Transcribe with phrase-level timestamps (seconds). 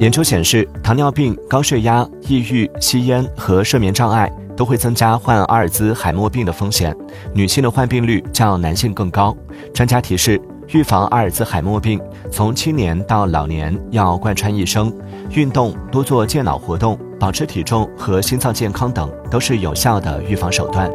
[0.00, 6.96] 研究显示糖尿病高血压抑郁吸烟和睡眠障碍都会增加患阿尔兹海默病的风险
[7.34, 9.36] 女性的患病率较男性更高。
[9.74, 12.00] 专家提示预防阿尔兹海默病
[12.32, 14.90] 从青年到老年要贯穿一生
[15.32, 20.90] 运动多做健脑活动保持体重和心脏健康等都是有效的预防手段。